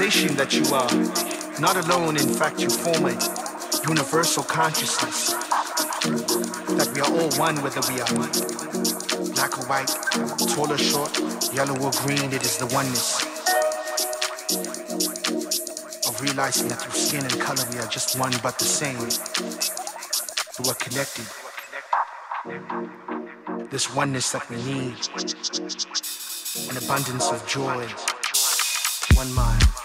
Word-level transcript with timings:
realization 0.00 0.36
that 0.36 0.54
you 0.54 0.64
are 0.72 1.60
not 1.60 1.76
alone, 1.76 2.16
in 2.16 2.28
fact, 2.28 2.60
you 2.60 2.70
form 2.70 3.04
a 3.06 3.88
universal 3.88 4.42
consciousness. 4.44 5.32
That 6.78 6.90
we 6.94 7.00
are 7.00 7.10
all 7.10 7.30
one, 7.38 7.56
whether 7.62 7.80
we 7.92 8.00
are 8.00 8.79
white, 9.70 9.94
tall 10.50 10.72
or 10.72 10.78
short, 10.78 11.16
yellow 11.54 11.76
or 11.78 11.92
green, 12.02 12.32
it 12.32 12.42
is 12.42 12.56
the 12.58 12.66
oneness 12.74 13.22
of 16.08 16.20
realizing 16.20 16.66
that 16.66 16.80
through 16.82 17.00
skin 17.00 17.22
and 17.22 17.40
color 17.40 17.62
we 17.70 17.78
are 17.78 17.86
just 17.86 18.18
one 18.18 18.32
but 18.42 18.58
the 18.58 18.64
same. 18.64 18.98
We 20.58 20.70
are 20.70 20.74
connected. 20.74 21.26
This 23.70 23.94
oneness 23.94 24.32
that 24.32 24.50
we 24.50 24.56
need, 24.56 24.96
an 26.70 26.76
abundance 26.76 27.30
of 27.30 27.46
joy 27.46 27.86
one 29.14 29.32
mind. 29.34 29.79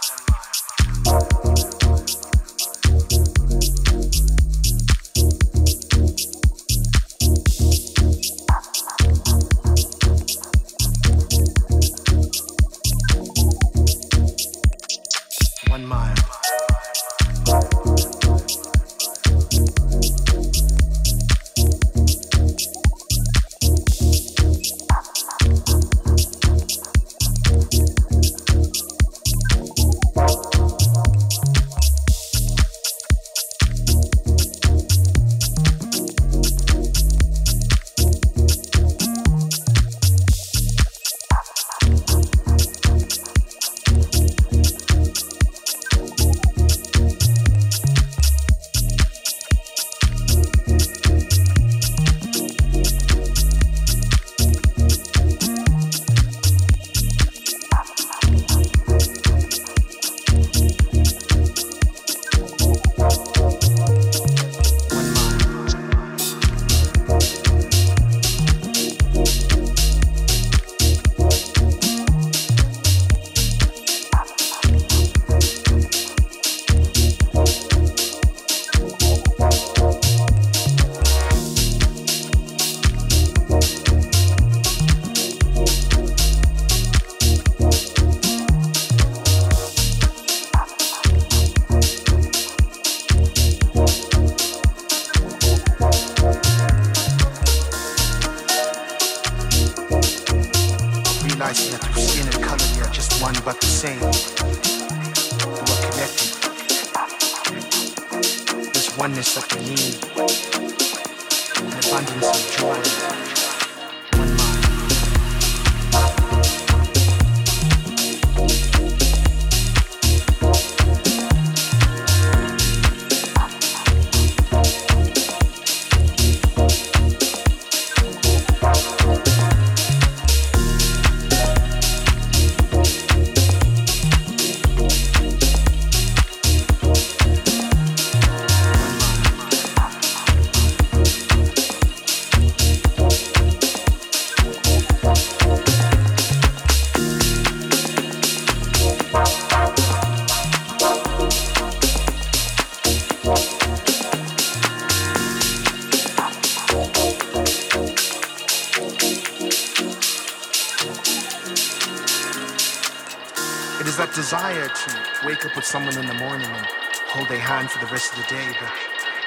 Someone 165.65 165.97
in 165.97 166.07
the 166.07 166.13
morning 166.15 166.47
and 166.47 166.65
hold 167.09 167.27
their 167.29 167.37
hand 167.37 167.69
for 167.69 167.77
the 167.77 167.91
rest 167.91 168.11
of 168.11 168.17
the 168.17 168.27
day, 168.29 168.47
the 168.47 168.69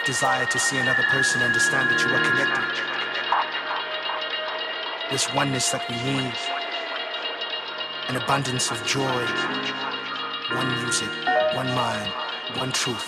desire 0.04 0.44
to 0.46 0.58
see 0.58 0.78
another 0.78 1.04
person 1.04 1.40
understand 1.40 1.88
that 1.88 2.00
you 2.00 2.08
are 2.10 2.24
connected. 2.24 2.64
This 5.10 5.32
oneness 5.34 5.70
that 5.70 5.88
we 5.88 5.94
need, 5.96 6.34
an 8.08 8.16
abundance 8.16 8.72
of 8.72 8.84
joy, 8.86 9.22
one 10.56 10.68
music, 10.82 11.10
one 11.54 11.72
mind, 11.74 12.12
one 12.56 12.72
truth, 12.72 13.06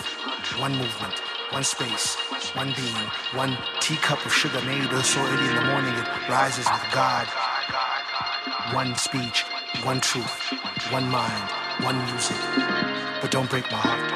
one 0.59 0.71
movement, 0.71 1.19
one 1.51 1.63
space, 1.63 2.15
one 2.55 2.73
being, 2.77 3.07
one 3.33 3.57
teacup 3.81 4.25
of 4.25 4.31
sugar 4.31 4.61
made 4.61 4.89
so 5.03 5.19
early 5.19 5.49
in 5.49 5.55
the 5.55 5.65
morning 5.65 5.93
it 5.95 6.07
rises 6.29 6.65
with 6.71 6.85
God. 6.93 7.27
One 8.73 8.95
speech, 8.95 9.43
one 9.83 9.99
truth, 9.99 10.53
one 10.91 11.09
mind, 11.09 11.60
one 11.79 11.97
music 12.05 12.37
but 13.21 13.31
don't 13.31 13.49
break 13.49 13.71
my 13.71 13.77
heart. 13.77 14.11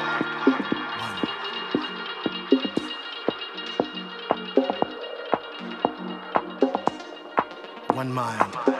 One. 7.88 7.96
One 7.96 8.12
mind. 8.12 8.75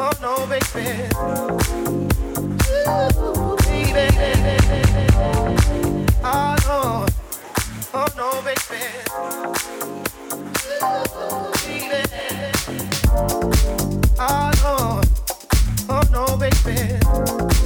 Oh 0.00 0.12
no, 0.22 0.46
baby. 0.46 1.08
Oh 6.22 6.56
no. 6.66 7.06
Oh 7.94 8.06
no, 8.16 8.42
baby. 8.42 8.84
Oh 14.20 14.50
no. 14.62 15.00
Oh 15.88 16.02
no, 16.12 16.36
baby. 16.36 17.57